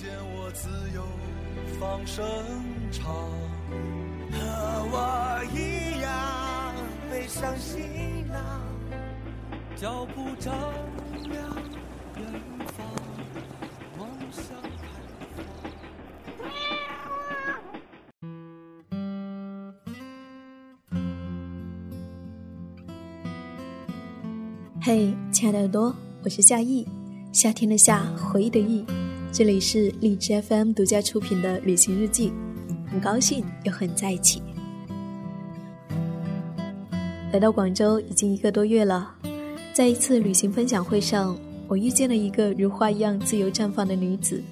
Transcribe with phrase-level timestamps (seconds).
[0.00, 1.02] 见我自由
[1.80, 2.24] 放声
[2.92, 3.12] 唱，
[4.30, 4.38] 和
[4.92, 6.72] 我一样
[7.10, 8.62] 背上行囊，
[9.74, 10.54] 脚步丈
[11.28, 11.42] 量
[12.14, 12.24] 远
[12.76, 12.86] 方，
[13.98, 14.86] 望向海
[16.38, 16.46] 方。
[24.80, 26.86] 嘿，亲爱的耳朵，我是夏意，
[27.32, 28.86] 夏天的夏，回忆的忆，
[29.30, 32.32] 这里是荔枝 FM 独家出品的旅行日记，
[32.90, 34.42] 很高兴又和你在一起。
[37.30, 39.14] 来到广州已经一个多月了，
[39.74, 44.42] 在一次旅行分享会上，我遇见了一个如花一样自由绽放的女子，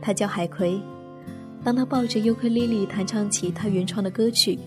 [0.00, 0.80] 她叫海葵。
[1.62, 4.58] 当她抱着尤克里里弹唱起她原创的歌曲，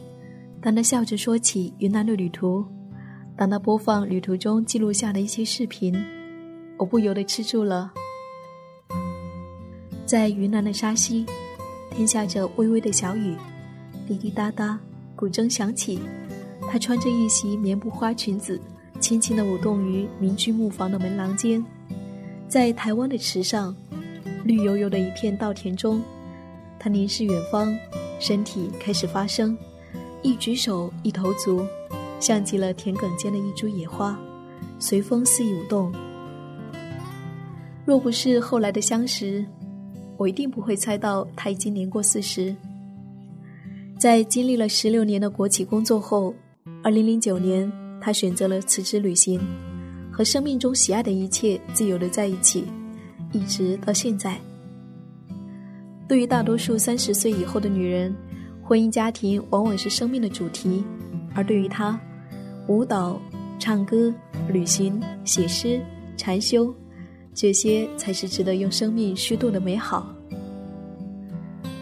[0.61, 2.63] 当她笑着说起云南的旅途。
[3.35, 5.93] 当她播放旅途中记录下的一些视频，
[6.77, 7.91] 我不由得吃住了。
[10.13, 11.25] 在云南的沙溪，
[11.89, 13.35] 天下着微微的小雨，
[14.07, 14.79] 滴滴答答，
[15.15, 15.99] 古筝响起。
[16.71, 18.61] 她穿着一袭棉布花裙子，
[18.99, 21.65] 轻轻地舞动于民居木房的门廊间。
[22.47, 23.75] 在台湾的池上，
[24.43, 25.99] 绿油油的一片稻田中，
[26.77, 27.75] 她凝视远方，
[28.19, 29.57] 身体开始发声，
[30.21, 31.65] 一举手，一投足。
[32.19, 34.15] 像极了田埂间的一株野花，
[34.77, 35.91] 随风肆意舞动。
[37.83, 39.43] 若不是后来的相识，
[40.17, 42.55] 我一定不会猜到他已经年过四十。
[43.99, 46.33] 在经历了十六年的国企工作后，
[46.83, 47.71] 二零零九年，
[48.01, 49.39] 他选择了辞职旅行，
[50.11, 52.65] 和生命中喜爱的一切自由的在一起，
[53.31, 54.37] 一直到现在。
[56.07, 58.13] 对于大多数三十岁以后的女人，
[58.61, 60.83] 婚姻家庭往往是生命的主题，
[61.33, 61.99] 而对于他。
[62.67, 63.21] 舞蹈、
[63.59, 64.13] 唱歌、
[64.49, 65.81] 旅行、写诗、
[66.15, 66.73] 禅修，
[67.33, 70.13] 这些才是值得用生命虚度的美好。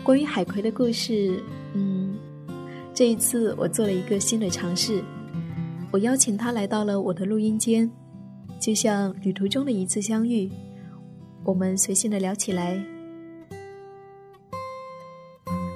[0.03, 2.15] 关于海葵的故事，嗯，
[2.93, 5.03] 这一次我做了一个新的尝试，
[5.91, 7.89] 我邀请他来到了我的录音间，
[8.59, 10.49] 就像旅途中的一次相遇，
[11.43, 12.81] 我们随性的聊起来，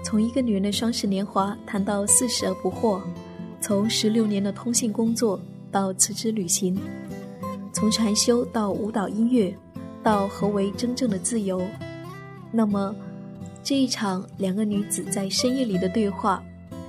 [0.03, 3.01] 从一个女人的双十年华谈到四十而不惑。
[3.61, 5.39] 从十六年的通信工作
[5.71, 6.79] 到辞职旅行，
[7.73, 9.51] 从禅修到舞蹈音乐，
[10.05, 11.59] 到何为真正的自由？
[12.51, 12.95] 那么，
[13.63, 16.43] 这一场两个女子在深夜里的对话，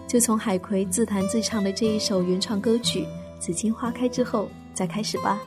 [0.06, 3.04] 就从海葵自弹自唱的这一首原创歌曲
[3.40, 5.40] 《紫荆花开》之后再开始吧。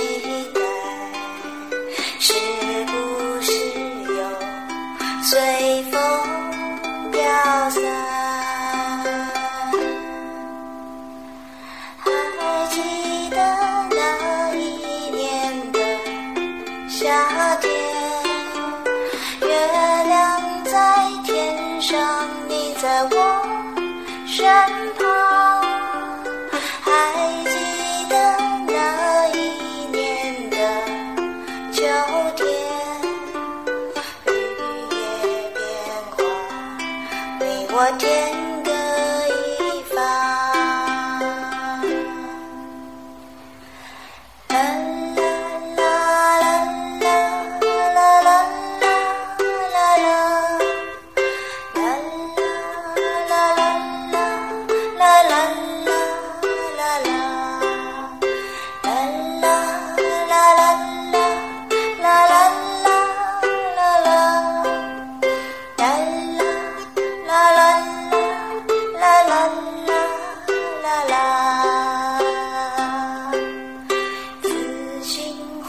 [0.00, 0.39] 啦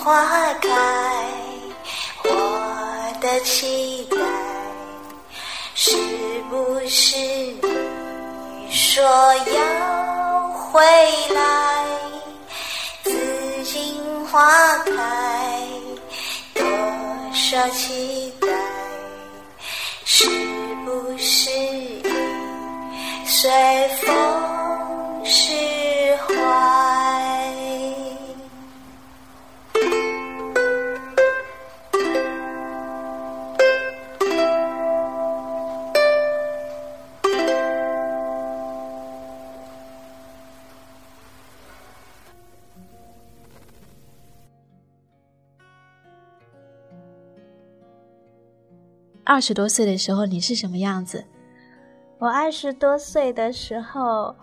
[0.04, 0.26] 花
[0.56, 0.70] 开，
[2.24, 2.30] 我
[3.22, 4.18] 的期待，
[5.76, 5.96] 是
[6.50, 10.82] 不是你说要回
[11.36, 11.86] 来？
[13.04, 14.92] 紫荆花开，
[16.56, 16.66] 多
[17.32, 18.48] 少期待，
[20.04, 20.26] 是
[20.84, 22.02] 不是已
[23.28, 23.52] 随
[24.04, 24.12] 风
[49.32, 51.24] 二十多岁的时候，你是什么样子？
[52.20, 54.36] 我二十多岁的时候，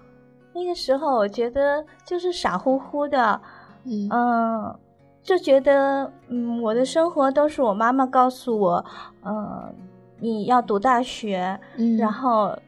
[0.55, 3.39] 那个时候我觉得就是傻乎乎的，
[3.85, 4.79] 嗯嗯，
[5.23, 8.83] 就觉得嗯，我的生活都是我妈妈告诉我，
[9.27, 9.75] 嗯，
[10.21, 12.59] 你要读大学，嗯然后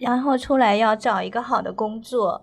[0.00, 2.42] 然后出来要找一个好的工作，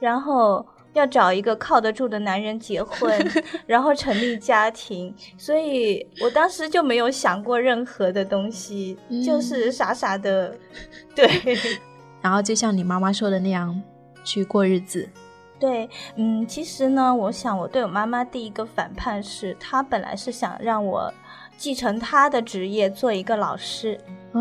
[0.00, 3.12] 然后要找一个靠得住的男人结婚，
[3.66, 10.56] 然后成立家庭，所以我当时就没有想过任何的东西，就是傻傻的，
[11.14, 11.28] 对。
[12.22, 13.78] 然后就像你妈妈说的那样
[14.24, 15.06] 去过日子。
[15.60, 21.12] 对，嗯，其实呢，我想我对我妈妈第一个反叛是，她本来是想让我
[21.56, 23.98] 继承她的职业，做一个老师，
[24.32, 24.40] 哦，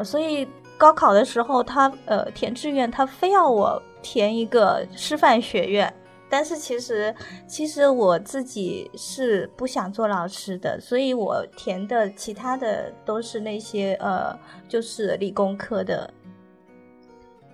[0.00, 0.46] 嗯、所以
[0.76, 5.92] 高考的时候，她呃填志愿，她非要我填一个师范学院。
[6.28, 7.14] 但是其实，
[7.46, 14.36] 其实我自己是不想做老师的，所以我填的其他的都是那些呃，
[14.68, 16.12] 就是理工科的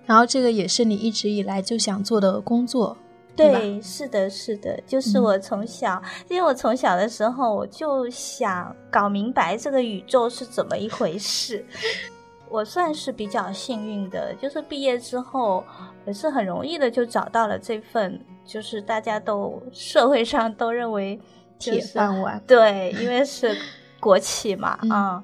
[0.07, 2.97] 然后这个也是你一直以来就想做的工作，
[3.35, 11.63] 对是的，是的，就是嗯我从小，因为我从小的时候我就想搞明白这个宇宙是怎么一回事。
[12.51, 15.63] 我算是比较幸运的，就是毕业之后
[16.05, 21.17] 也是很容易的就找到了这份，就是大家都社会上都认为
[21.57, 22.41] 就铁饭碗。
[22.45, 23.55] 对，因为是
[23.99, 25.23] 国企嘛，嗯啊、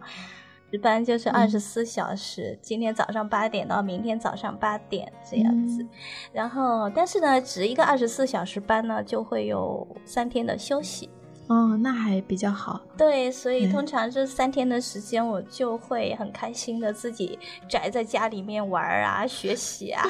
[0.72, 5.84] 值班就是嗯二十四小时，今天早上八点到明天早上八点这样子。
[5.84, 5.90] 嗯
[6.32, 11.10] 然后，但是呢，值一个二十四小时班呢，就会有三天的休息。
[11.48, 12.82] 哦，那还比较好。
[12.98, 17.40] 对，所以嗯通常这三天的时间，我就会很开心的自己
[17.70, 20.04] 宅在家里面玩儿啊、学习啊。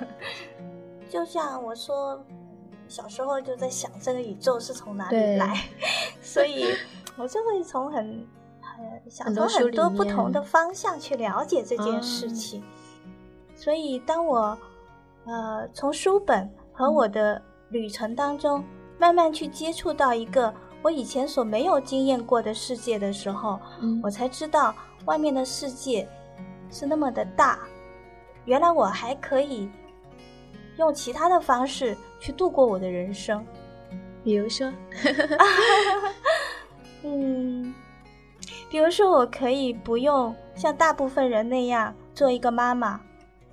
[1.10, 2.24] 就像我说，
[2.88, 5.62] 小时候就在想这个宇宙是从哪里来，
[6.22, 6.66] 所以
[7.16, 8.26] 我就会从很
[8.60, 12.62] 很想从很多不同的方向去了解这件事啊情。
[13.54, 14.56] 所以当我
[15.26, 18.64] 呃从书本和嗯我的旅程当中，
[19.00, 20.52] 慢慢去接触到一个
[20.82, 24.74] 我以前所没有经验过的世界的时候，嗯我才知道
[25.06, 26.06] 外面的世界
[26.70, 27.58] 是那么的大，
[28.44, 29.70] 原来我还可以
[30.76, 33.42] 用其他的方式去度过我的人生。
[34.22, 34.70] 比如说，
[37.02, 37.74] 嗯，
[38.68, 43.00] 比如说，我可以不用像大部分人那样做一个妈妈。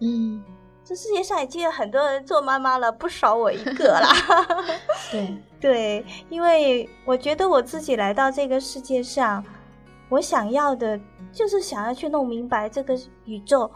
[0.02, 0.44] 嗯，
[0.88, 4.10] 这世界上已经有很多人做妈妈了，不少我一个啦。
[5.12, 9.44] 对， 对，因为我觉得我自己来到这个世界上，
[10.08, 10.98] 我想要的
[11.34, 13.70] 就是想要去弄明白这个宇宙、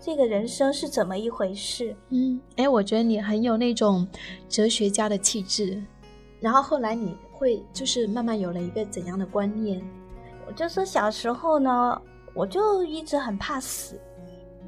[0.00, 1.94] 这个人生是怎么一回事。
[2.08, 4.04] 嗯，哎，我觉得你很有那种
[4.48, 5.80] 哲学家的气质。
[6.40, 9.80] 然后后来你会就是慢慢有了一个怎样的观念？
[10.48, 12.02] 我就说小时候呢，
[12.34, 14.00] 我就一直很怕死。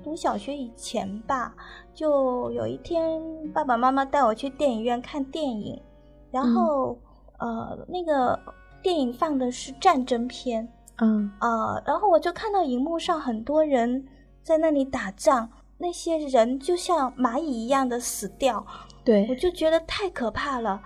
[0.04, 1.52] 读小学以前吧，
[1.98, 3.20] 就有一天
[3.52, 5.82] 爸爸妈妈带我去电影院看电影，
[6.30, 6.96] 然后、
[7.40, 8.38] 呃，那个
[8.80, 14.06] 电影放的是战争片，嗯呃，然后我就看到荧幕上很多人
[14.44, 18.64] 在那里打仗，那些人就像蚂蚁一样的死掉，
[19.04, 20.80] 对我，就觉得太可怕了。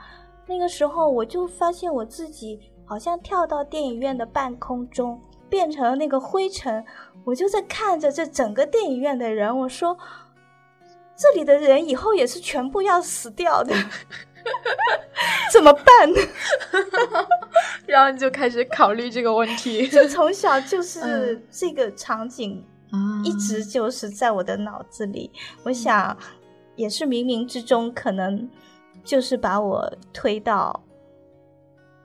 [0.47, 6.83] 那个时候我就发现我自己好像跳到电影院的半空中，变成了那个灰尘，
[7.23, 9.95] 我就在看着这整个电影院的人，我说。
[11.17, 13.75] 这里的人以后也是全部要死掉的，
[15.53, 15.87] 怎么办？
[17.87, 19.87] 然后你就开始考虑这个问题。
[19.91, 21.43] 就从小就是嗯。
[21.51, 23.23] 这个场景啊。
[23.25, 25.31] 一直就是在我的脑子里，
[25.63, 26.17] 我想
[26.75, 28.49] 也是冥冥之中，可能
[29.05, 30.83] 就是把我推到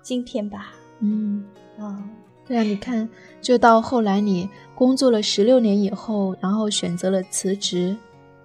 [0.01, 0.73] 今天吧。
[0.99, 1.45] 嗯。
[1.79, 2.09] 嗯，
[2.45, 3.07] 对啊，你看，
[3.41, 7.95] 就到后来你工作了十六年以后，然后选择了辞职，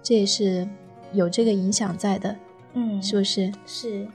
[0.03, 0.67] 这也是
[1.13, 2.35] 有这个影响在的，
[2.73, 3.51] 嗯，是不是？
[3.65, 4.05] 是，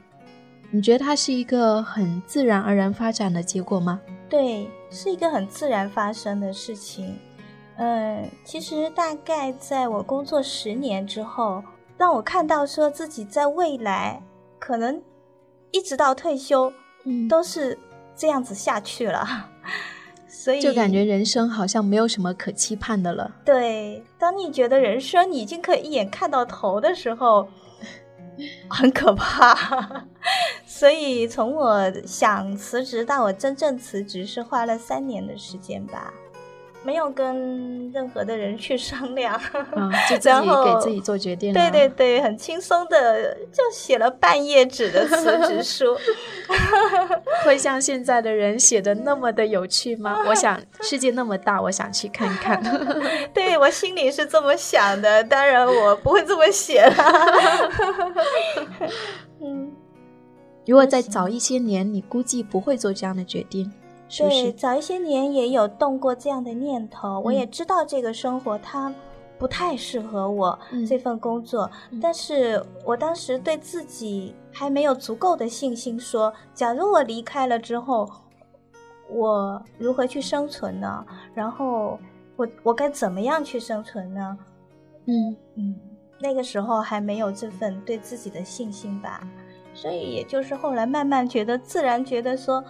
[0.69, 3.99] 你觉得它是一个很自然而然发展的结果吗？
[4.29, 7.17] 对，是一个很自然发生的事情。
[7.77, 11.63] 嗯，其实大概在我工作十年之后，
[11.97, 14.21] 让我看到说自己在未来
[14.59, 15.01] 可能
[15.71, 16.71] 一直到退休，
[17.05, 17.79] 嗯都是
[18.15, 19.49] 这样子下去了。
[20.41, 23.29] 所以就感觉人生好像没有什么可期盼的了。
[23.43, 27.45] 对，当你觉得人生你已经可以一眼看到头的时候，
[28.69, 30.05] 很可怕。
[30.65, 36.13] 所以从我想辞职到我真正辞职，是花了三年的时间吧，
[36.89, 41.53] 没有跟任何的人去商量，啊， 就自己然后给自己做决定了。
[41.53, 45.95] 对对对，很轻松的就写了半页纸的辞职书。
[47.45, 50.17] 会像现在的人写的那么的有趣吗？
[50.27, 52.59] 我想世界那么大，我想去看看。
[53.31, 56.95] 对我心里是这么想的，当然我不会这么写了。
[59.43, 59.71] 嗯。
[60.65, 63.71] 如果再早一些年，你估计不会做这样的决定，
[64.09, 64.51] 对，是？
[64.53, 68.93] 早一些年也有动过这样的念头，我也嗯知道这个生活它
[69.37, 78.09] 不太适合我、嗯这份工作，嗯但是我当时对自己还没有足够的信心说，假如我离开了之后，
[79.09, 81.05] 我如何去生存呢？
[81.33, 81.97] 然后
[82.35, 84.37] 我我该怎么样去生存呢？
[85.05, 85.75] 嗯嗯，
[86.19, 89.21] 那个时候还没有这份对自己的信心吧，
[89.73, 92.63] 所以也就是后来慢慢觉得，自然觉得说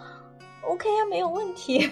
[0.70, 1.90] ，OK 啊，没有问题，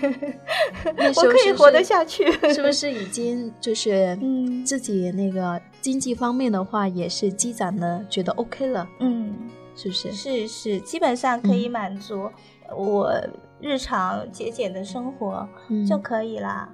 [1.15, 9.33] 我可以活得下去，是不是已经就是 嗯自己那个经济方面的话也是积攒的，觉得 OK 了，嗯，
[9.75, 10.11] 是不是？
[10.11, 12.29] 是是，基本上可以嗯满足
[12.75, 13.11] 我
[13.59, 16.69] 日常节俭的生活嗯就可以啦。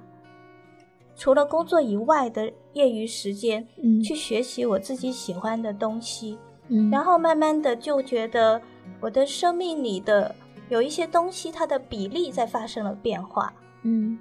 [1.16, 6.36] 除了工作以外的业余时间，嗯去学习我自己喜欢的东西，
[6.68, 8.60] 嗯，然后慢慢的就觉得
[9.00, 10.34] 我的生命里的
[10.68, 13.52] 有一些东西，它的比例在发生了变化。
[13.82, 14.18] 嗯，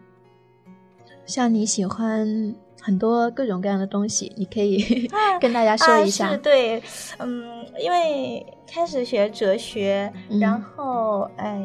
[1.25, 5.07] 像你喜欢很多各种各样的东西，你可以
[5.39, 6.27] 跟大家说一下。
[6.27, 6.83] 啊、是对，
[7.19, 11.61] 嗯，因为开始学哲学，嗯然后哎，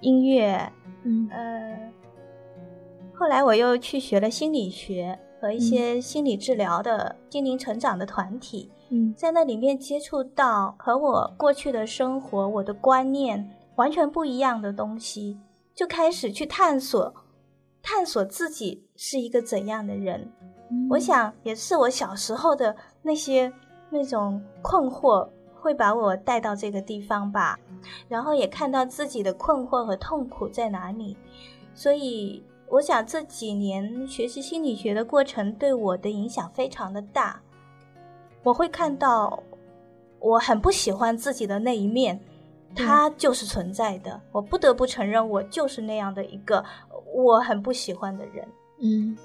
[0.00, 0.72] 音乐，
[1.04, 1.92] 嗯呃，
[3.14, 8.70] 后来我又去学了心理学和一些心理治疗的心灵成长的团体。
[8.92, 15.38] 嗯在那里面接触到和我过去的生活、我的观念完全不一样的东西，
[15.74, 17.14] 就开始去探索，
[17.82, 20.30] 探索自己是一个怎样的人。
[20.70, 23.52] 嗯我想，也是我小时候的那些
[23.90, 25.28] 那种困惑，
[25.60, 27.58] 会把我带到这个地方吧。
[28.08, 31.16] 然后也看到自己的困惑和痛苦在哪里，
[31.74, 37.40] 所以我想这几年学习心理学的过程对我的影响非常的大。
[38.42, 39.42] 我会看到
[40.18, 42.29] 我很不喜欢自己的那一面，对
[42.74, 44.20] 它就是存在的。
[44.32, 46.64] 我不得不承认，我就是那样的一个
[47.14, 48.46] 我很不喜欢的人。
[48.82, 49.16] 嗯，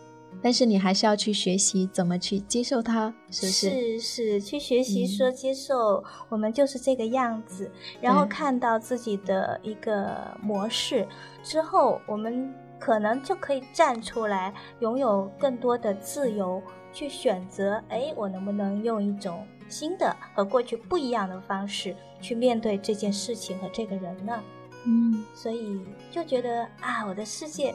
[0.41, 3.69] 但是你还是要去学习怎么去接受它，是不是？
[3.69, 7.71] 是是，去学习嗯说接受我们就是这个样子，
[8.01, 11.07] 然后看到自己的一个模式
[11.41, 16.61] 之后，我们可能就可以站出来，拥有更多的自由，
[16.91, 24.39] 去选择，哎，我能不能用一种新的和过去不一样的方式去面对这件事情和这个人呢？
[24.87, 25.81] 嗯所以
[26.11, 27.73] 就觉得啊，我的世界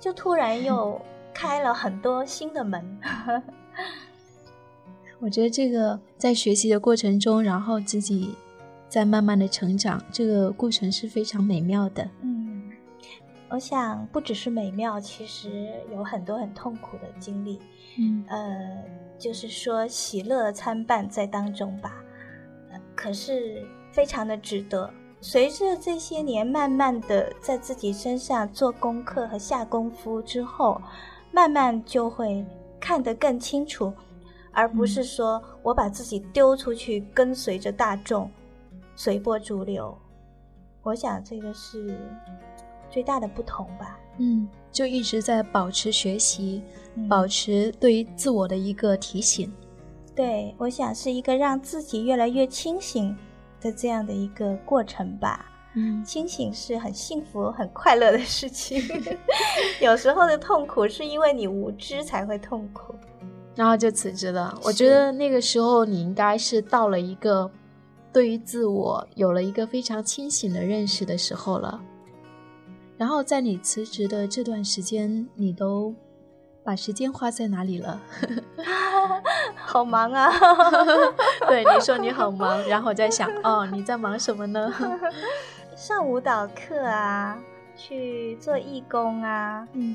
[0.00, 1.00] 就突然又
[1.34, 2.98] 开了很多新的门。
[5.18, 8.34] 我觉得这个在学习的过程中，然后自己
[8.86, 12.06] 在慢慢的成长，这个过程是非常美妙的。
[12.20, 12.45] 嗯，
[13.48, 17.60] 我想不只是美妙，其实有很多很痛苦的经历。
[17.98, 18.84] 嗯呃，
[19.18, 21.94] 就是说喜乐参半在当中吧，
[22.70, 24.90] 呃可是非常的值得。
[25.20, 30.80] 随着这些年慢慢的在自己身上做功课和下功夫之后，
[31.32, 32.44] 慢慢就会
[32.78, 33.92] 看得更清楚，
[34.52, 38.30] 而不是说我把自己丢出去，跟随着大众，
[38.94, 39.96] 随波逐流。
[40.82, 41.98] 我想这个是
[42.96, 44.00] 最大的不同吧。
[44.16, 46.62] 嗯，就一直在保持学习，
[46.94, 49.52] 嗯保持对于自我的一个提醒。
[50.14, 53.14] 对，我想是一个让自己越来越清醒
[53.60, 55.44] 的这样的一个过程吧。
[55.74, 58.82] 嗯清醒是很幸福、很快乐的事情。
[59.82, 62.94] 有时候的痛苦是因为你无知才会痛苦。
[63.54, 64.58] 然后就辞职了。
[64.64, 67.50] 我觉得那个时候你应该是到了一个
[68.10, 71.78] 对于自我有了一个非常清醒的认识的时候了。
[72.96, 75.94] 然后在你辞职的这段时间，你都
[76.64, 78.00] 把时间花在哪里了？
[79.54, 80.30] 好忙啊。
[81.48, 84.72] 对，你说你好忙，然后我在想，哦，你在忙什么呢？
[85.76, 87.38] 上舞蹈课啊，
[87.76, 89.94] 去做义工啊，嗯，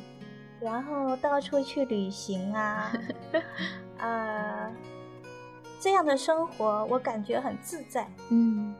[0.59, 2.91] 然后到处去旅行啊，
[3.97, 4.71] 呃，
[5.79, 8.07] 这样的生活我感觉很自在。
[8.29, 8.75] 嗯，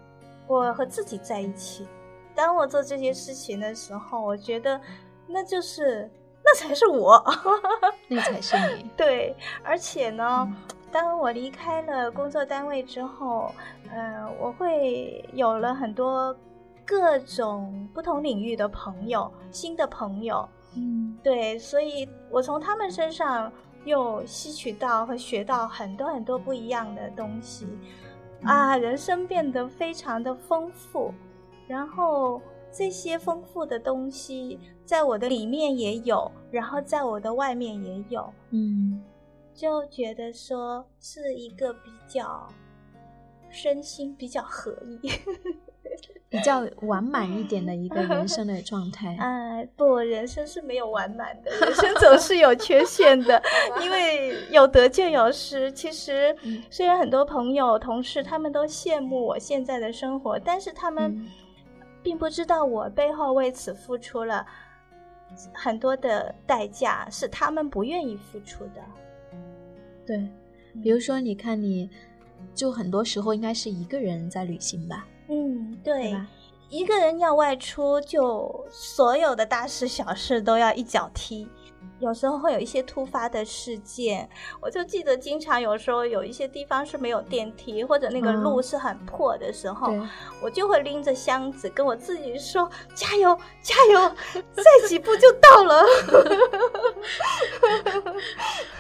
[0.46, 1.88] 我和自己在一起。
[2.36, 4.80] 当我做这些事情的时候，我觉得
[5.28, 6.10] 那就是
[6.44, 7.24] 那才是我，
[8.08, 8.90] 那才是你。
[8.98, 10.48] 对，而且呢，
[10.92, 13.54] 当我离开了工作单位之后，
[13.92, 16.36] 呃，我会有了很多
[16.86, 20.48] 各种不同领域的朋友，新的朋友。
[20.76, 23.52] 嗯，对，所以我从他们身上
[23.84, 27.68] 又吸取到和学到很多很多不一样的东西，
[28.44, 31.14] 啊，人生变得非常的丰富。
[31.72, 39.02] 然后这些丰富的东西，在我的里面也有，然后在我的外面也有，嗯，
[39.54, 42.46] 就觉得说是一个比较
[43.50, 45.00] 身心比较合一。
[46.30, 49.14] 比较完满一点的一个人生的状态。
[49.18, 53.44] 啊， 不，人生是没有完满的，人生总是有缺陷的，
[53.84, 55.70] 因为有得就有失。
[55.74, 56.34] 其实，
[56.70, 61.22] 虽然很多朋友、同事他们都羡慕我现在的生活，但是他们
[62.04, 64.46] 并不知道我背后为此付出了
[65.54, 68.82] 很多的代价，是他们不愿意付出的。
[70.06, 70.28] 对，
[70.82, 71.90] 比如说，你看，你
[72.54, 75.08] 就很多时候应该是一个人在旅行吧。
[75.30, 76.16] 嗯，对，
[76.70, 81.48] 一个人要外出，就所有的大事小事都要一脚踢。
[82.00, 84.28] 有时候会有一些突发的事件，
[84.60, 89.94] 我就记得经常有时候有一些地方是没有电梯，或者那个路是很破的时候，
[90.42, 94.16] 我就会拎着箱子跟我自己说：“加油，加油，
[94.52, 95.84] 再几步就到了。”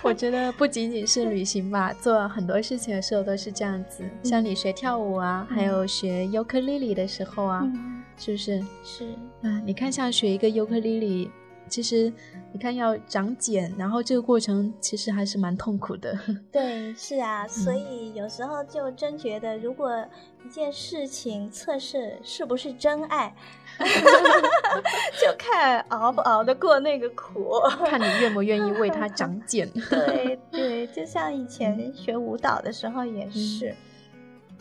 [0.01, 4.03] 我觉得不仅仅是旅行吧，做很多事情的时候都是这样子。
[4.23, 7.63] 像你学跳舞啊，还有学尤克里里的时候啊，
[8.17, 8.65] 是不是？
[8.83, 9.05] 是
[9.43, 11.31] 啊，你看像学一个尤克里里。
[11.67, 12.11] 其实，
[12.51, 16.17] 你看要长茧，然后这个过程其实还是蛮痛苦的。
[16.51, 19.89] 对，是啊，所以有时候就真觉得，如果
[20.45, 23.33] 一件事情测试是不是真爱，
[23.79, 27.53] 就看熬不熬得过那个苦，
[27.85, 29.69] 看你愿不愿意为它长 茧。
[29.89, 33.73] 对对，就像以前学舞蹈的时候也是，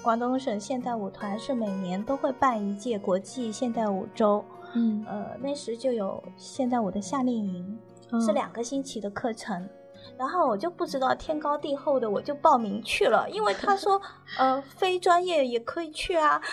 [0.01, 4.45] 广东省现代舞团是每年都会办一届国际现代舞周。
[4.75, 7.79] 嗯，呃，那时就有现在我的夏令营，
[8.21, 9.69] 是两个星期的课程，
[10.17, 14.01] 然后我就不知道天高地厚的，我就报名去了，因为他说，
[14.39, 16.41] 呃，非专业也可以去啊，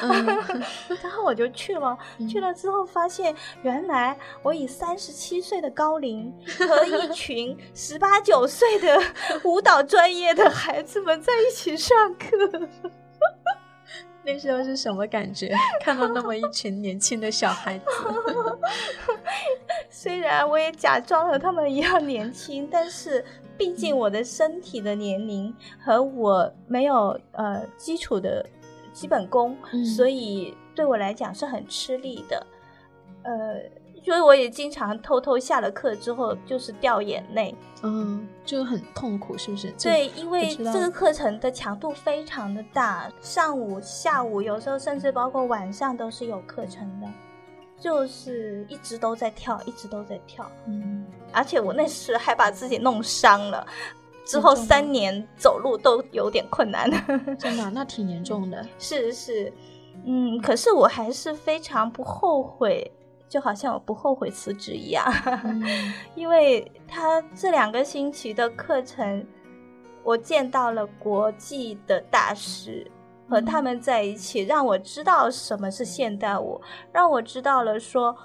[1.01, 1.97] 然后我就去了，
[2.30, 6.34] 去了之后发现，原来我以三十七岁的高龄
[6.67, 8.99] 和一群 十八九岁的
[9.43, 12.67] 舞蹈专业的孩子们在一起上课。
[14.28, 15.56] 那时候是什么感觉？
[15.80, 17.86] 看到那么一群年轻的小孩子，
[19.90, 23.24] 虽然我也假装和他们一样年轻，但是
[23.58, 28.46] 毕竟我的身体的年龄和我没有呃基础的
[28.92, 29.56] 基本功，
[29.96, 32.46] 所以对我来讲是很吃力的，
[33.24, 33.62] 呃。
[34.08, 39.70] 所以我也经常偷偷下了课之后就是掉眼泪，嗯，就很痛苦，是不是？
[39.72, 47.08] 对，因为这个课程的强度非常的大，上午、下午，有时候甚至包括晚上都是有课程的，
[47.78, 53.67] 就是一直都在跳，一直都在跳，嗯，而且我那时还把自己弄伤了，
[54.26, 56.89] 之后三年走路都有点困难，
[57.38, 58.65] 真的， 那挺严重的。
[58.80, 59.52] 是是，
[60.06, 62.89] 嗯，可是我还是非常不后悔。
[63.30, 65.06] 就好像我不后悔辞职一样，
[66.16, 69.26] 因为他这两个星期的课程，
[70.04, 72.90] 我见到了国际的大师，
[73.30, 76.62] 和他们在一起，让我知道什么是现代舞，
[76.92, 78.16] 让我知道了说，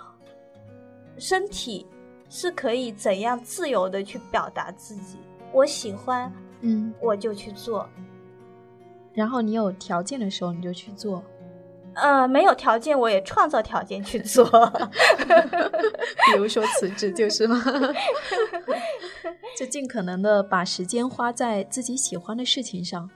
[1.19, 1.87] 身体
[2.29, 5.19] 是可以怎样自由的去表达自己。
[5.53, 7.89] 我喜欢，嗯，我就去做。
[9.13, 11.23] 然后你有条件的时候，你就去做。
[11.95, 14.45] 呃，没有条件，我也创造条件去做，
[16.27, 17.63] 比如说辞职，就是吗？
[19.57, 23.11] 就尽可能的把时间花在自己喜欢的事情上。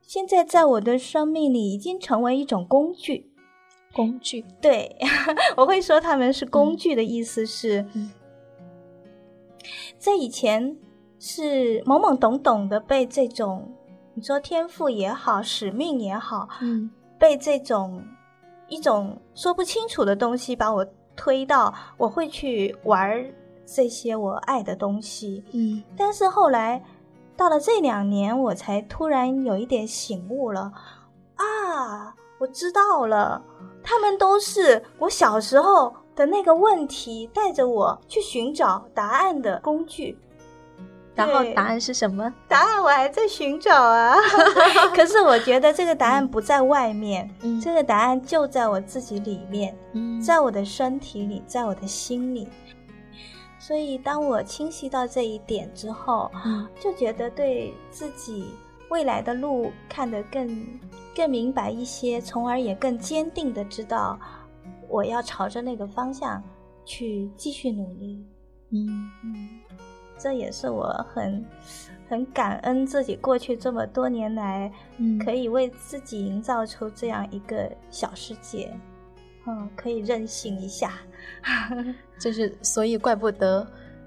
[0.00, 3.32] 现在在我的生命里，已经成为一种工具。
[3.92, 4.96] 工具，对，
[5.56, 7.84] 我会说他们是工具的意思是，
[9.98, 10.76] 在以前
[11.18, 13.74] 是懵懵懂懂的被这种
[14.14, 16.90] 你说天赋也好，使命也好，嗯。
[17.20, 18.02] 被这种
[18.66, 23.24] 一种说不清楚的东西把我推到，我会去玩
[23.66, 25.44] 这些我爱的东西。
[25.52, 26.82] 嗯，但是后来，
[27.36, 30.72] 到了这两年，我才突然有一点醒悟了
[31.36, 32.14] 啊！
[32.38, 33.42] 我知道了，
[33.82, 40.18] 他们都是我小时候的那个问题带着我去寻找答案的工具。
[41.26, 42.32] 然后答案是什么？
[42.48, 44.14] 答案我还在寻找啊！
[44.94, 52.48] 可是我觉得这个答案不在外面，嗯这个答案就在我自己里面，嗯在我的身体里，在我的心里。
[53.58, 58.54] 所以，当我清晰到这一点之后，嗯就觉得对自己
[58.88, 60.66] 未来的路看得更
[61.14, 64.18] 更明白一些，从而也更坚定的知道
[64.88, 66.42] 我要朝着那个方向
[66.84, 68.26] 去继续努力。
[68.72, 69.59] 嗯嗯，
[70.20, 71.44] 这也是我很
[72.08, 78.70] 很感恩自己过去这么多年来，嗯可以为自己营造出这样一个小世界，
[79.46, 80.92] 嗯，可以任性一下。
[82.20, 83.66] 就是，所以怪不得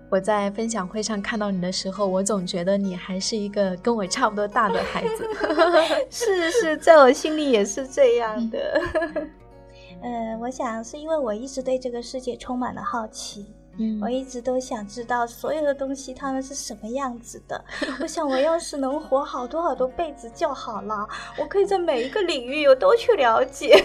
[0.10, 5.28] 我在分享会上看到你的时候，我总觉得你还是一个跟我差不多大的孩子。
[6.12, 8.82] 是是，在我心里也是这样的。
[10.04, 17.66] 嗯， 我想是因为我一直对这个世界充满了好奇，嗯我一直都想知道所有的东西它们是什么样子的。
[18.00, 21.08] 我想，我要是能活好多好多辈子就好了，
[21.40, 23.84] 我可以在每一个领域我都去了解。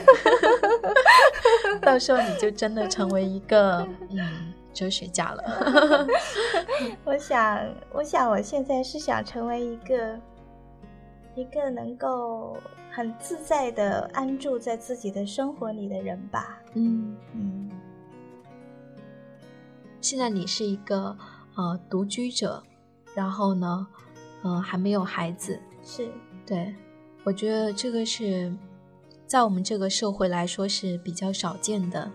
[1.81, 6.07] 到时候你就真的成为一个嗯哲学家了。
[7.05, 10.19] 我想，我想，我现在是想成为一个
[11.35, 12.57] 一个能够
[12.93, 16.61] 很自在的安住在自己的生活里的人吧。
[16.75, 17.71] 嗯，嗯，
[20.09, 21.15] 现在你是一个
[21.55, 22.63] 呃独居者，
[23.15, 23.87] 然后呢，
[24.43, 26.11] 呃还没有孩子，是，
[26.47, 26.75] 对
[27.25, 28.51] 我觉得这个是
[29.27, 32.11] 在我们这个社会来说是比较少见的。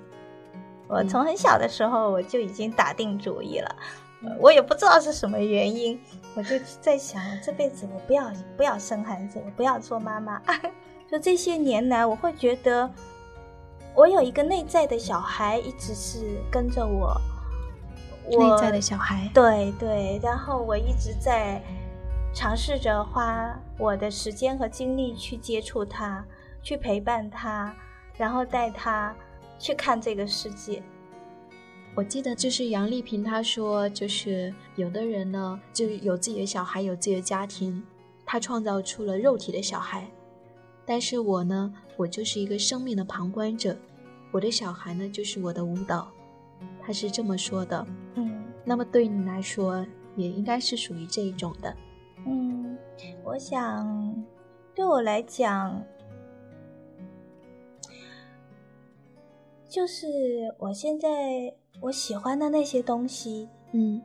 [0.87, 3.75] 我从很小的时候我就已经打定主意了，
[4.23, 5.99] 呃我也不知道是什么原因，
[6.33, 10.41] 我就在想，这辈子我不要不要生孩子，我不要做妈妈。
[11.11, 12.89] 就这些年来，我会觉得
[13.93, 17.21] 我有一个内在的小孩，一直是跟着我。
[18.31, 21.61] 我内在的小孩，对对，然后我一直在
[22.33, 26.25] 尝试着花我的时间和精力去接触他，
[26.61, 27.75] 去陪伴他，
[28.17, 29.15] 然后带他
[29.59, 30.81] 去看这个世界。
[31.95, 37.83] 我记得就是杨丽萍她说，就是有的人呢，就是有自己的小孩，有自己的家庭，
[38.25, 40.07] 他创造出了肉体的小孩，
[40.87, 43.77] 但是我呢，我就是一个生命的旁观者，
[44.31, 46.09] 我的小孩呢就是我的舞蹈，
[46.81, 47.85] 他是这么说的。
[48.15, 51.75] 嗯那么对你来说，也应该是属于这一种的。
[52.25, 52.77] 嗯，
[53.23, 54.15] 我想
[54.73, 55.83] 对我来讲，
[59.67, 60.07] 就是
[60.57, 64.01] 我现在我喜欢的那些东西，嗯，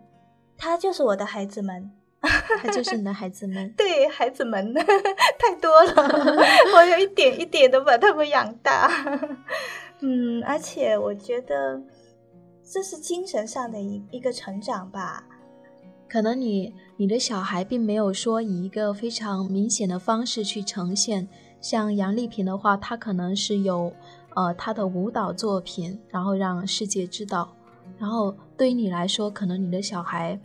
[0.56, 1.90] 他就是我的孩子们。
[2.20, 3.72] 他就是你的孩子们。
[3.78, 5.94] 对孩子们太多了，
[6.74, 8.90] 我有一点一点的把他们养大。
[10.00, 11.80] 嗯，而且我觉得
[12.70, 15.24] 这是精神上的一一个成长吧。
[16.06, 21.26] 可能你你的小孩并没有说以一个非常明显的方式去呈现，
[21.60, 23.92] 像杨丽萍的话，她可能是有
[24.34, 27.54] 呃她的舞蹈作品，然后让世界知道。
[27.98, 30.38] 然后对于你来说，可能你的小孩，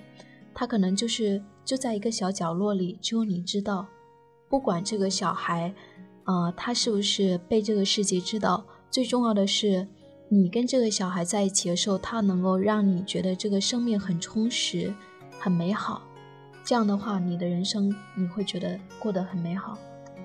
[0.53, 3.85] 他可能就是就在一个小角落里，只有你知道。
[4.49, 5.73] 不管这个小孩，
[6.25, 9.87] 呃，他是不是被这个世界知道，最重要的是
[10.33, 14.91] 你跟这个小孩在一起的时候，他能够让你觉得这个生命很充实。
[15.39, 16.01] 很美好，
[16.63, 19.77] 这样的话，你的人生你会觉得过得很美好。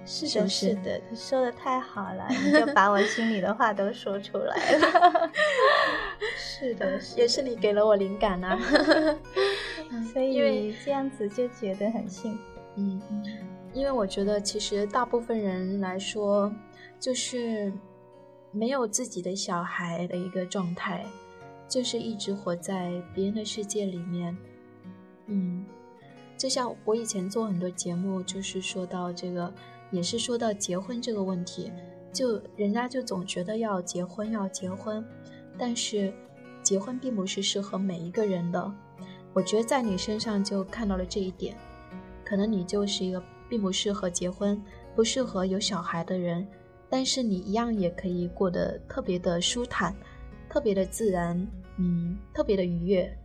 [0.07, 5.31] 是的，是不是是的，你说的太好了，你就把我心里的话都说出来了。
[6.39, 8.59] 是的，也是你给了我灵感呐、
[10.11, 12.41] 所以这样子就觉得很幸福。
[12.77, 13.03] 嗯，
[13.75, 16.51] 因为我觉得其实大部分人来说，
[16.99, 17.71] 就是
[18.51, 21.05] 没有自己的小孩的一个状态，
[21.69, 24.37] 就是一直活在别人的世界里面。
[25.27, 25.65] 嗯，
[26.37, 29.53] 就像我以前做很多节目，就是说到这个，
[29.91, 31.71] 也是说到结婚这个问题，
[32.13, 35.05] 就人家就总觉得要结婚要结婚，
[35.59, 36.13] 但是
[36.63, 38.73] 结婚并不是适合每一个人的。
[39.35, 41.55] 我觉得在你身上就看到了这一点，
[42.25, 44.61] 可能你就是一个并不适合结婚、
[44.97, 46.49] 不适合有小孩的人，
[46.91, 49.95] 但是你一样也可以过得特别的舒坦，
[50.49, 51.47] 特别的自然，
[51.77, 53.19] 嗯，特别的愉悦，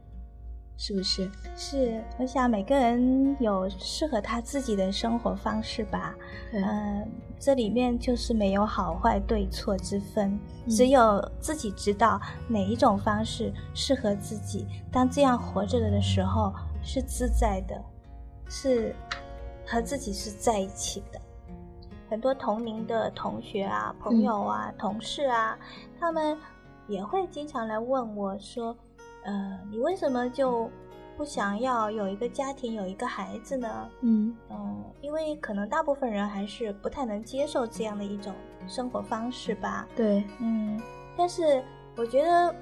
[0.77, 1.29] 是不是？
[1.55, 6.15] 是，我想每个人有适合他自己的生活方式吧。
[6.51, 7.07] 对嗯，
[7.39, 14.65] 这里面就是没有好坏对错之分，嗯只有自己知道哪一种方式适合自己。
[14.91, 17.81] 当这样活着的时候，是自在的，
[18.49, 18.95] 是
[19.65, 21.21] 和自己是在一起的。
[22.13, 25.57] 很多同龄的同学啊、朋友啊、同事啊，
[25.99, 26.37] 他们
[26.85, 28.77] 也会经常来问我说
[29.25, 30.69] ：“呃，你为什么就
[31.17, 38.31] 不想要有一个家庭、有一个孩子呢？”嗯嗯，因为可能大部分人还是不太能接受这样的一种
[38.67, 39.87] 生活方式吧。
[39.95, 40.79] 对，嗯，
[41.17, 41.63] 但是
[41.95, 42.55] 我觉得，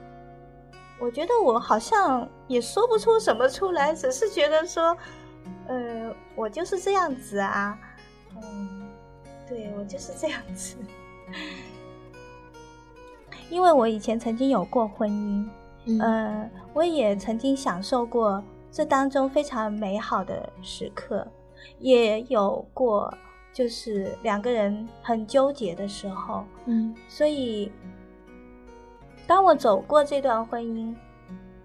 [0.98, 4.96] 我觉得我好像也说不出什么出来，只是觉得说，
[5.68, 7.78] 呃，我就是这样子啊，
[8.42, 8.81] 嗯。
[9.52, 10.78] 对我就是这样子，
[13.50, 15.46] 因为我以前曾经有过婚姻，
[16.02, 21.28] 嗯，我也曾经享受过这当中非常美好的时刻，
[21.80, 23.14] 也有过
[23.52, 27.70] 就是两个人很纠结的时候，嗯，所以
[29.28, 30.96] 当我走过这段婚姻，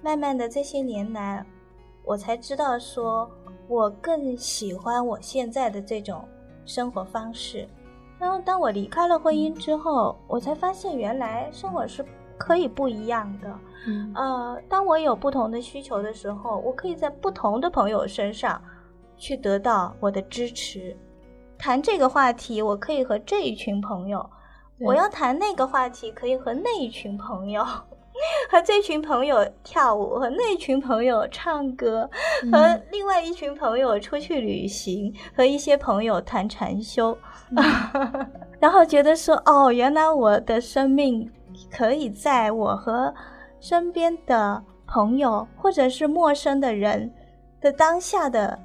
[0.03, 1.46] 慢慢的这些年来，
[2.05, 3.31] 我才知道说
[3.68, 6.29] 我更喜欢我现在的这种
[6.64, 7.68] 生活方式。
[8.18, 12.05] 然后，当我离开了婚姻之后，我才发现原来生活是
[12.38, 13.59] 可以不一样的。
[13.87, 18.61] 嗯，呃，当我有不同的需求的时候，我可以在不同的朋友身上
[19.16, 20.96] 去得到我的支持。
[21.59, 24.18] 谈这个话题，我可以和这一群朋友；
[24.81, 27.64] 我要谈那个话题，可以和那一群朋友。
[28.50, 32.09] 和这群朋友跳舞，和那群朋友唱歌，
[32.50, 37.16] 和另外一群朋友出去旅行，和一些朋友谈禅修，
[38.59, 41.31] 然后觉得说，哦，原来我的生命
[41.70, 43.12] 可以在我和
[43.61, 47.12] 身边的朋友或者是陌生的人
[47.61, 48.59] 的当下的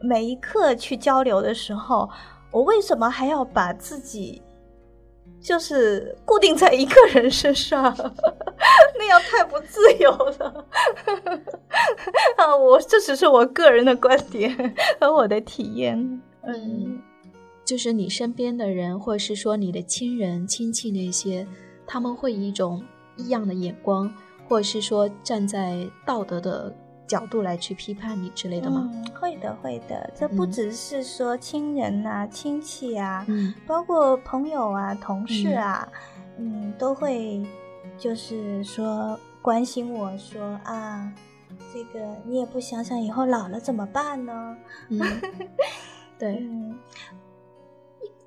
[0.00, 2.08] 每一刻去交流的时候，
[2.50, 4.42] 我为什么还要把自己？
[5.48, 7.82] 就是固定在一个人身上，
[8.98, 10.66] 那样太不自由了。
[12.36, 15.98] 啊，我这只是我个人的观点和我的体验。
[16.42, 17.00] 嗯，
[17.64, 21.46] 就是你身边的人，或者是说你的亲人、亲戚那些，
[21.86, 22.84] 他们会以一种
[23.16, 24.14] 异样的眼光，
[24.46, 26.70] 或者是说站在道德的。
[27.08, 28.88] 角度来去批判你之类的吗？
[28.92, 30.12] 嗯，会的，会的。
[30.14, 35.88] 这不只是说亲人呐、亲戚啊，嗯，包括朋友啊、同事啊，
[36.36, 37.44] 嗯，都会
[37.98, 41.10] 就是说关心我说啊，
[41.72, 44.56] 这个你也不想想以后老了怎么办呢？
[44.90, 45.00] 嗯，
[46.18, 46.78] 对，嗯，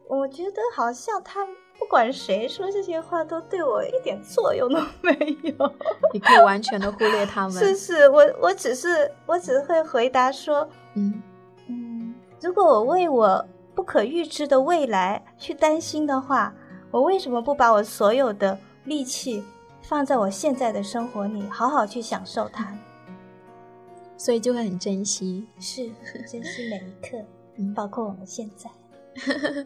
[0.08, 1.48] 我觉得好像他。
[1.82, 5.74] 不管谁说这些话，都对我一点作用都没有。
[6.14, 7.52] 你可以完全的忽略他们。
[7.52, 11.22] 是是，我我只是我只会回答说，嗯
[11.68, 16.54] 嗯，如果我为我不可预知的未来去担心的话，
[16.92, 19.44] 我为什么不把我所有的力气
[19.82, 22.72] 放在我现在的生活里，好好去享受它？
[24.16, 25.90] 所以就会很珍惜，是
[26.32, 27.18] 珍惜每一刻，
[27.76, 28.70] 包括我们现在。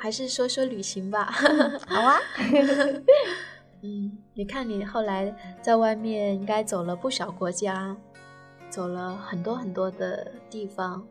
[0.00, 1.30] 还是说说旅行吧，
[1.86, 2.18] 好啊。
[3.82, 7.94] 嗯，你看你后来在外面应该走了不少国家，
[8.70, 11.06] 走了很多很多的地方。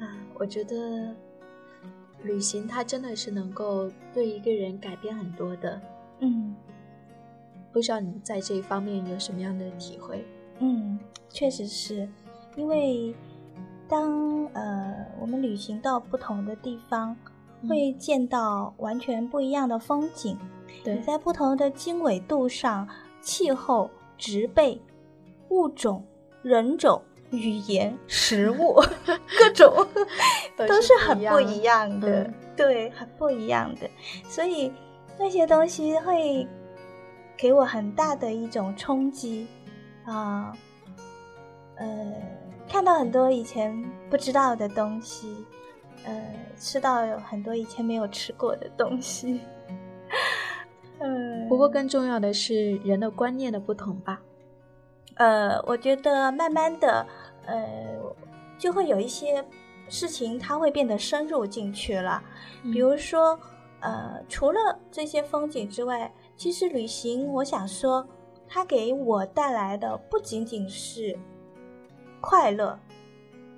[0.00, 1.14] 啊，我觉得
[2.24, 5.80] 旅行它真的是能够对一个人改变很多的。
[6.18, 6.54] 嗯，
[7.72, 10.24] 不知道你在这一方面有什么样的体会？
[10.58, 12.08] 嗯，确实是
[12.56, 13.14] 因为。
[13.88, 17.16] 当呃我们旅行到不同的地方，
[17.68, 20.38] 会见到完全不一样的风景。
[20.82, 22.88] 对，在不同的经纬度上，
[23.20, 24.80] 气候、植被、
[25.50, 26.04] 物种、
[26.42, 28.82] 人种、语言、食物，
[29.38, 29.86] 各种
[30.56, 32.30] 都是 很不一样的。
[32.56, 33.88] 对，很不一样的。
[34.28, 34.72] 所以
[35.18, 36.46] 那些东西会
[37.36, 39.46] 给我很大的一种冲击
[40.04, 40.52] 啊，
[41.76, 42.12] 呃。
[42.68, 43.72] 看到很多以前
[44.10, 45.44] 不知道的东西，
[46.04, 49.40] 呃，吃到有很多以前没有吃过的东西，
[50.98, 51.46] 嗯。
[51.48, 54.20] 不过更重要的是人的观念的不同吧。
[55.16, 57.06] 呃，我觉得慢慢的，
[57.46, 57.56] 呃，
[58.58, 59.44] 就会有一些
[59.88, 62.20] 事情它会变得深入进去了。
[62.64, 63.38] 比如说，
[63.80, 68.04] 呃，除了这些风景之外，其实旅行，我想说，
[68.48, 71.16] 它给我带来的不仅仅是。
[72.26, 72.78] 快乐，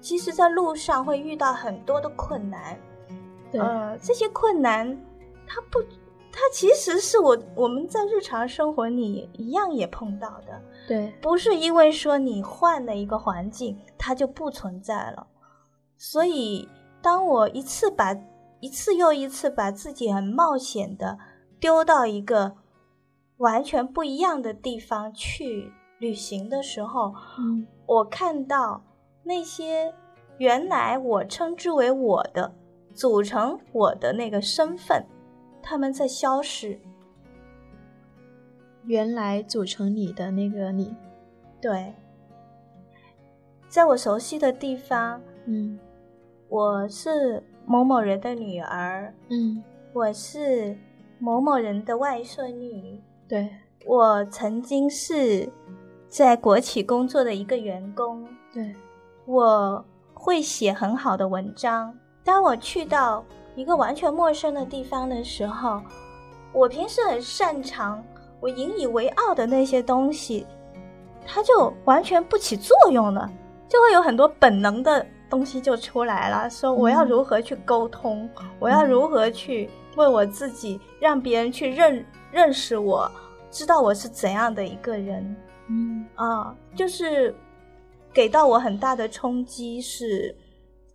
[0.01, 2.77] 其实，在路上会遇到很多的困难，
[3.53, 5.01] 呃，这些困难，
[5.47, 5.81] 它不，
[6.33, 15.25] 它其实是我我们在日常生活里一样也碰到的，对，不是因为说你换了一个环境，它就不存在了。
[15.97, 16.69] 所以，
[17.01, 18.17] 当我一次把
[18.59, 21.17] 一次又一次把自己很冒险的
[21.61, 22.57] 丢到一个
[23.37, 27.65] 完全不一样的地方去旅行的时候，嗯。
[27.87, 28.83] 我看到
[29.23, 29.95] 那些
[30.39, 32.53] 原来我称之为我的，
[32.95, 35.05] 组成我的那个身份，
[35.63, 36.79] 他们在消失。
[38.85, 40.95] 原来组成你的那个你，
[41.61, 41.95] 对，
[43.69, 45.79] 在我熟悉的地方，嗯。
[46.49, 50.79] 我是某某人的女儿，嗯，我是
[51.19, 53.51] 某某人的外孙女，对。
[53.85, 55.51] 我曾经是
[56.09, 58.75] 在国企工作的一个员工，对，
[59.27, 61.93] 我会写很好的文章。
[62.25, 65.81] 当我去到一个完全陌生的地方的时候，
[66.53, 68.03] 我平时很擅长、
[68.41, 70.47] 我引以为傲的那些东西，
[71.27, 73.31] 它就完全不起作用了，
[73.69, 83.11] 就会有很多本能的东西就出来了，说我要嗯如何去沟通，我要如何去为我自己让别人去认认识我，
[83.51, 85.37] 知道我是怎样的一个人。
[85.69, 87.35] 嗯啊，就是
[88.13, 90.35] 给到我很大的冲击，是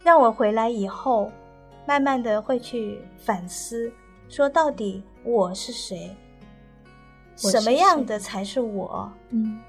[0.03, 1.31] 让我回来以后，
[1.85, 3.91] 慢慢的会去反思，
[4.29, 6.15] 说到底我是谁，
[7.35, 9.11] 什么样的才是我？
[9.29, 9.59] 嗯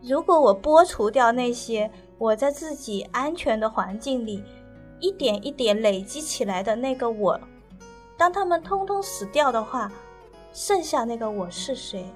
[0.00, 4.44] 如果我剥除掉那些我在自己安全的环境里
[5.00, 7.38] 一点一点累积起来的那个我，
[8.16, 9.90] 当他们通通死掉的话，
[10.52, 12.06] 剩下那个我是谁？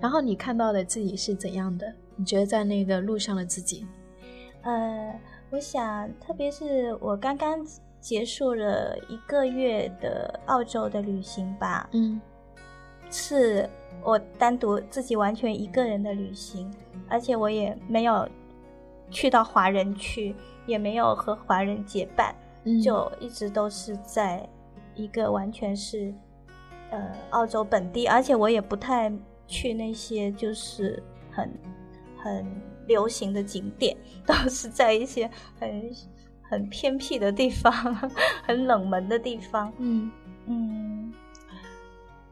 [0.00, 1.92] 然后你看到的自己是怎样的？
[2.16, 3.86] 你觉得在那个路上的自己，
[4.62, 5.18] 呃，
[5.50, 7.64] 我想，特别是我刚刚
[8.00, 12.20] 结束了一个月的澳洲的旅行吧，嗯。
[13.12, 13.68] 是
[14.04, 16.72] 我单独自己完全一个人的旅行，
[17.08, 18.28] 而且我也没有
[19.10, 20.32] 去到华人区，
[20.64, 22.32] 也没有和华人结伴，
[22.64, 22.80] 嗯。
[22.80, 24.48] 就一直都是在
[24.94, 26.14] 一个完全是
[26.90, 29.12] 呃澳洲本地，而且我也不太
[29.50, 31.50] 去那些就是很
[32.16, 32.46] 很
[32.86, 35.90] 流行的景点，都是在一些很
[36.40, 37.72] 很偏僻的地方，
[38.44, 39.72] 很冷门的地方。
[39.78, 40.10] 嗯，
[40.46, 41.12] 嗯，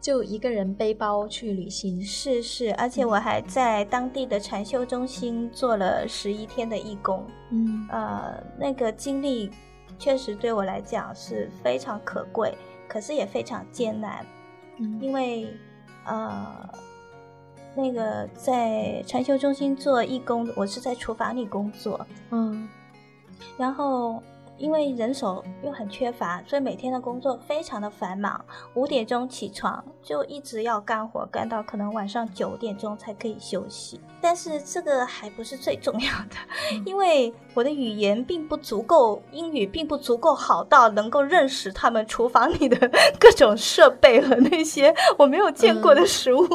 [0.00, 7.26] 就一个人背包去旅行，是是，而且我还在当地的禅修中心做了十一天的义工。
[7.50, 7.86] 嗯。
[7.90, 9.50] 呃，那个经历
[9.98, 12.56] 确实对我来讲是非常可贵，
[12.88, 14.24] 可是也非常艰难，
[14.78, 14.98] 嗯。
[15.00, 15.52] 因为
[16.04, 16.68] 呃，
[17.78, 22.68] 那个在禅修中心做义工，我是在厨房里工作，嗯。
[23.56, 24.20] 然后
[24.58, 28.44] 因为人手又很缺乏，所以每天的工作非常的繁忙。
[28.74, 34.00] 五点钟起床，就一直要干活，干到可能晚上九点钟才可以休息。
[34.20, 36.36] 但是这个还不是最重要的，
[36.84, 42.76] 因为我的语言并不足够，英语并不足够好到能够认识他们厨房里的
[43.20, 46.46] 各种设备和那些我没有见过的食物，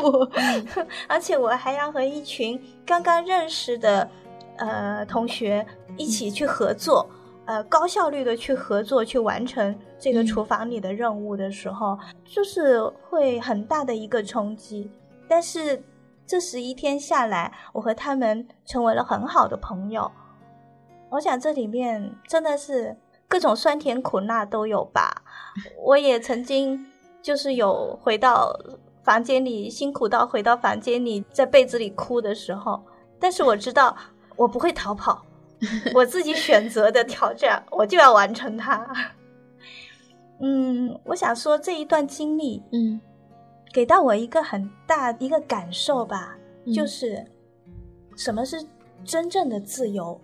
[1.07, 4.09] 而且我还要和一群刚刚认识的
[4.57, 7.09] 呃同学一起去合作。
[7.45, 14.89] 呃，高效率的去合作，去完成这个嗯厨房里的任务的时候，就是会很大的一个冲击。
[15.27, 15.83] 但是
[16.25, 20.09] 这十一天下来，我和他们成为了很好的朋友。
[21.09, 22.95] 我想这里面真的是
[23.27, 25.23] 各种酸甜苦辣都有吧。
[25.83, 26.85] 我也曾经
[27.21, 28.57] 就是有回到
[29.03, 32.81] 房间里，辛苦到回到房间里，在被子里哭的时候，
[33.19, 33.95] 但是我知道
[34.37, 35.25] 我不会逃跑。
[35.93, 38.85] 我自己选择的挑战，我就要完成它。
[40.41, 42.99] 嗯，我想说这一段经历嗯
[43.71, 47.25] 给到我一个很大一个感受吧，嗯就是
[48.15, 48.63] 什么是
[49.05, 50.19] 真正的自由。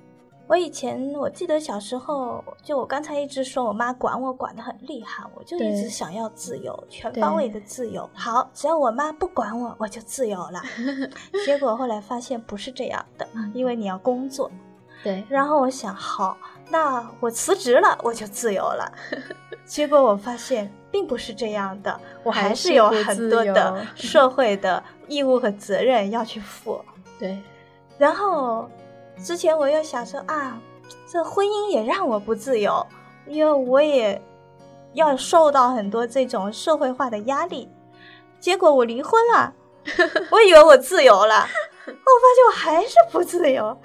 [0.48, 8.10] 我以前我记得小时候，就我刚才一直说我妈管我管得很厉害，我就一直想要自由，全方位的自由。
[8.16, 10.60] 好，只要我妈不管我，我就自由了。
[11.46, 14.52] 结果后来发现不是这样的，因为你要工作。
[15.04, 16.38] 对，然后我想，好，
[16.70, 18.92] 那我辞职了，我就自由了。
[19.66, 26.84] 结果我发现并不是这样的，我还是有很多的 社会的义务和责任要去负。
[27.20, 27.42] 对，
[27.98, 28.70] 然后
[29.24, 30.60] 之前我又想说啊，
[31.08, 32.86] 这婚姻也让我不自由，
[33.28, 34.22] 因为我也
[34.94, 37.70] 要受到很多这种社会化的压力。
[38.40, 39.54] 结果我离婚了，
[40.32, 41.36] 我以为我自由了，
[41.86, 43.78] 我发现我还是不自由。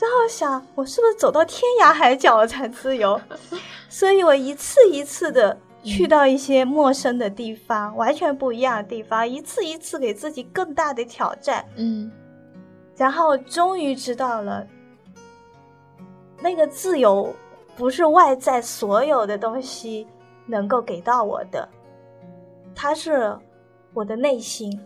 [0.00, 3.20] 然后想，我是不是走到天涯海角了才自由？
[3.90, 11.64] 所以我一次一次的去到一些陌生的地方，完全不一样的地方，一次一次给自己更大的挑战。
[11.76, 12.10] 嗯
[12.96, 14.66] 然后终于知道了，
[16.40, 17.34] 那个自由
[17.76, 20.06] 不是外在所有的东西
[20.46, 21.68] 能够给到我的，
[22.74, 23.34] 它是
[23.94, 24.78] 我的内心。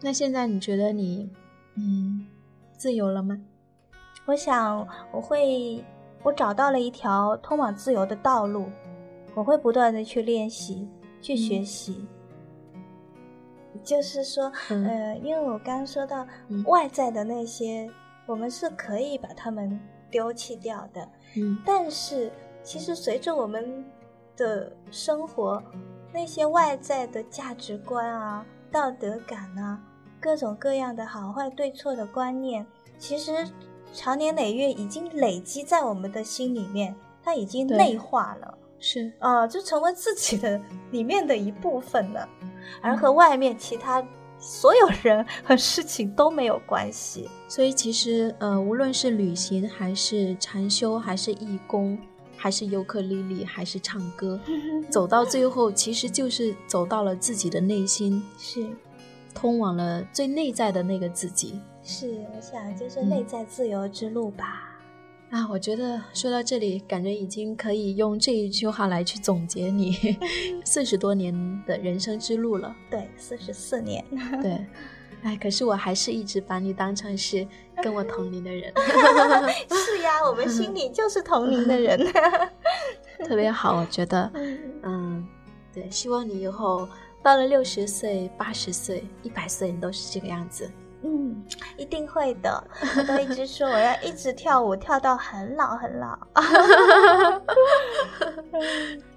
[0.00, 1.30] 那现在你觉得你
[1.76, 2.26] 嗯，
[2.80, 3.38] 自由了吗？
[4.24, 5.84] 我想我会，
[6.22, 8.70] 我找到了一条通往自由的道路，
[9.34, 10.88] 我会不断的去练习，
[11.20, 12.06] 去学习。
[13.84, 17.86] 就是说，嗯呃，因为我刚刚说到嗯外在的那些，
[18.24, 19.78] 我们是可以把它们
[20.10, 21.06] 丢弃掉的，
[21.36, 23.84] 嗯但是其实随着我们
[24.38, 25.62] 的生活，
[26.14, 29.78] 那些外在的价值观啊、道德感啊，
[30.20, 32.66] 各种各样的好坏对错的观念，
[32.98, 33.48] 其实
[33.92, 36.94] 长年累月已经累积在我们的心里面，
[37.24, 38.58] 它已经内化了。
[38.78, 40.60] 是，啊、就成为自己的
[40.90, 42.28] 里面的一部分了，
[42.80, 44.02] 而嗯和外面其他
[44.38, 47.28] 所有人和事情都没有关系。
[47.46, 51.98] 所以其实呃，无论是旅行，还是禅修，还是义工，
[52.38, 54.40] 还是尤克里里，还是唱歌，
[54.88, 58.66] 走到最后，其实就是走到了自己的内心，是
[59.34, 61.60] 通往了最内在的那个自己。
[61.82, 64.66] 是，我想就是嗯内在自由之路吧。
[65.30, 69.96] 啊，我觉得说到这里，感觉已经可以用这一句话来去总结你
[70.66, 71.32] 四十多年
[71.66, 72.74] 的人生之路了。
[72.90, 74.04] 对，四十四年。
[74.42, 74.66] 对，
[75.22, 77.46] 哎，可是我还是一直把你当成是
[77.82, 78.72] 跟我同龄的人，
[79.70, 81.98] 是呀，我们心里就是同龄的人。
[83.24, 84.30] 特别好，我觉得，
[84.82, 85.24] 嗯，
[85.72, 86.88] 对，希望你以后
[87.22, 90.70] 到了六十岁、八十岁、一百岁，你都是这个样子。
[91.02, 91.42] 嗯，
[91.78, 92.62] 一定会的。
[92.96, 96.18] 我都一直说我要一直跳舞，跳到很老很老。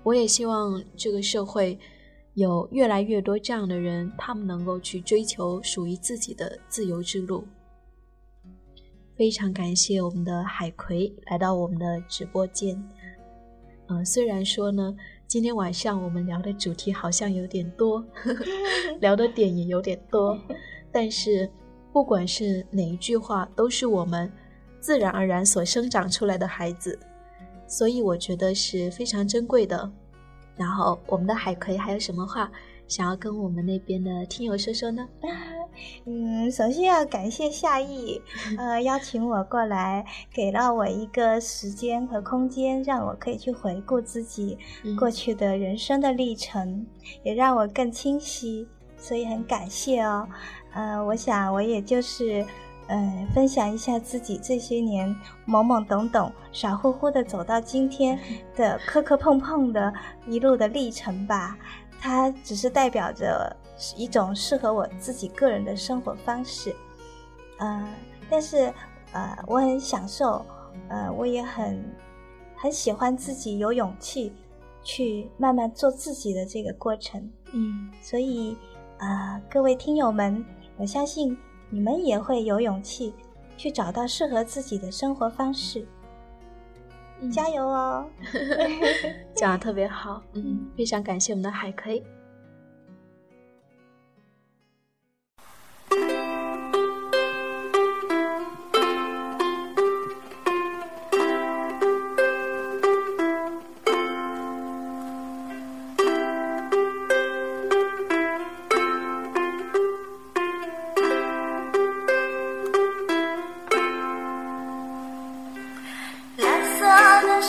[0.04, 1.78] 我也希望这个社会
[2.36, 7.46] 有越来越多这样的人，他们能够去追求属于自己的自由之路。
[9.16, 12.82] 非常感谢我们的海葵来到我们的直播间。
[13.90, 14.96] 嗯、虽然说呢，
[15.34, 18.06] 今天晚上我们聊的主题好像有点多，
[19.02, 20.40] 聊的点也有点多，
[20.94, 21.50] 但是
[21.92, 24.32] 不管是哪一句话，都是我们
[24.80, 27.00] 自然而然所生长出来的孩子，
[27.66, 29.92] 所以我觉得是非常珍贵的。
[30.56, 32.52] 然后，我们的海葵还有什么话
[32.88, 35.10] 想要跟我们那边的听友说说呢？
[36.06, 38.22] 嗯，首先要感谢夏意，
[38.58, 46.86] 呃，邀请我过来，给了我一个时间和空间，让我可以去回顾自己嗯过去的人生的历程，
[47.24, 48.68] 也让我更清晰，
[48.98, 50.28] 所以很感谢哦。
[50.74, 52.46] 呃，我想我也就是。
[52.88, 55.08] 呃，分享一下自己这些年
[55.48, 58.20] 懵懵懂懂、傻乎乎的走到今天
[58.58, 59.92] 的磕磕碰碰的
[60.28, 61.58] 一路的历程吧。
[62.02, 63.56] 它只是代表着
[63.96, 66.76] 一种适合我自己个人的生活方式，
[67.58, 67.88] 呃，
[68.30, 68.74] 但是
[69.12, 70.46] 呃，我很享受，
[70.90, 71.84] 呃，我也很
[72.56, 74.34] 很喜欢自己有勇气
[74.84, 78.58] 去慢慢做自己的这个过程，嗯所以
[79.00, 80.44] 呃，各位听友们，
[80.78, 81.38] 我相信
[81.70, 83.14] 你们也会有勇气
[83.58, 85.86] 去找到适合自己的生活方式，
[87.20, 88.06] 嗯加油哦！
[89.36, 92.04] 讲的特别好，嗯，非常感谢我们的海葵。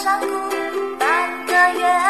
[0.03, 0.27] 山谷，
[0.99, 2.04] 半个月。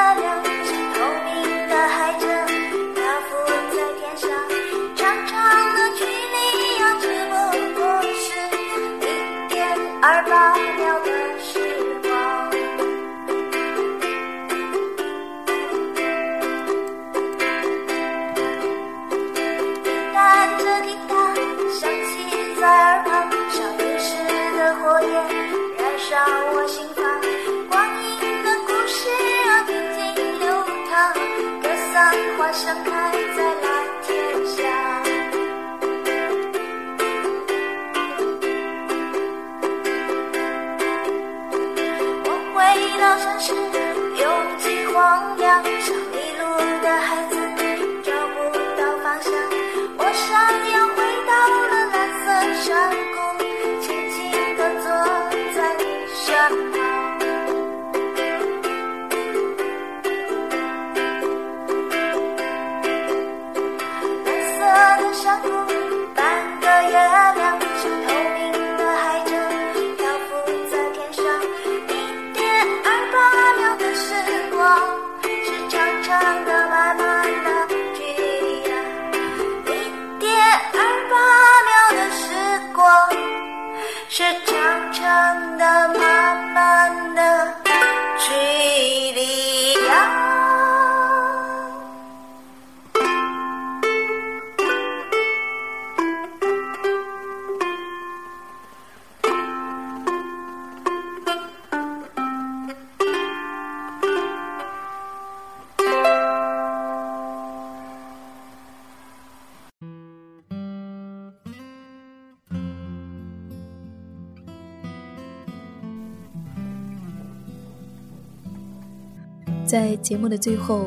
[119.75, 120.87] 在节目的最后，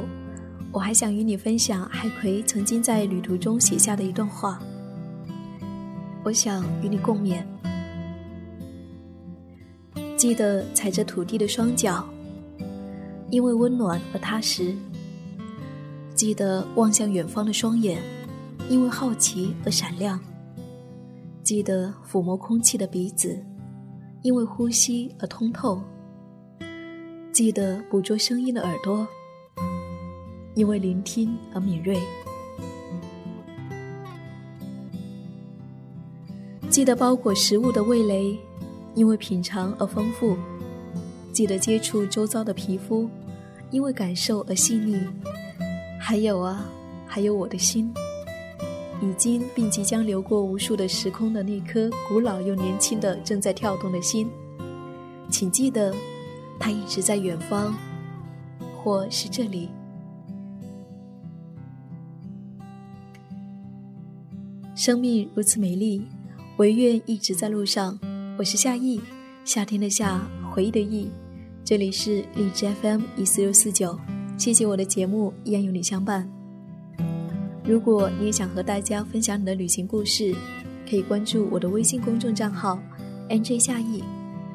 [0.72, 4.62] 我还想与你分享海葵曾经在旅途中写下的一段话。
[6.24, 7.44] 我想与你共勉。
[10.16, 12.08] 记得踩着土地的双脚，
[13.30, 14.74] 因为温暖而踏实；
[16.16, 18.02] 记得望向远方的双眼，
[18.70, 20.18] 因为好奇而闪亮；
[21.44, 23.38] 记得抚摸空气的鼻子，
[24.22, 25.78] 因为呼吸而通透。
[27.38, 29.08] 记得捕捉声音的耳朵，
[30.56, 31.96] 因为聆听而敏锐；
[36.68, 38.36] 记得包裹食物的味蕾，
[38.96, 40.36] 因为品尝而丰富；
[41.32, 43.08] 记得接触周遭的皮肤，
[43.70, 45.00] 因为感受而细腻。
[46.02, 46.66] 还有啊，
[47.06, 47.94] 还有我的心，
[49.00, 54.28] 已经并即将流过无数的时空的那颗古老又年轻的正在跳动的心，
[55.30, 55.94] 请记得。
[56.60, 57.74] 他一直在远方，
[58.76, 59.70] 或是这里。
[64.76, 66.06] 生命如此美丽，
[66.58, 67.98] 唯愿一直在路上。
[68.38, 69.02] 我是夏意，
[69.44, 71.10] 夏天的夏，回忆的忆。
[71.64, 74.00] 这里是荔枝 FM 一四六四九。
[74.38, 76.30] 谢谢我的节目依然有你相伴。
[77.66, 80.34] 如果你也想和大家分享你的旅行故事，
[80.90, 82.80] 可以关注我的微信公众账号
[83.30, 84.04] “nj 夏意”，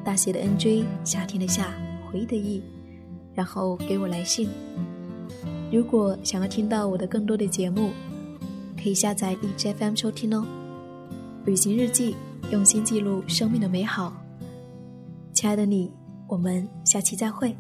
[0.03, 1.75] 大写的 “nj”，夏天的夏。
[2.13, 2.63] 回忆的意，
[3.35, 4.49] 然后给我来信。
[5.73, 7.91] 如果想要听到我的更多的节目，
[8.77, 10.45] 可以下载 DJFM 收听哦。
[11.47, 12.15] 旅行日记，
[12.51, 14.13] 用心记录生命的美好。
[15.33, 15.91] 亲爱的你，
[16.29, 17.57] 我们下期再会。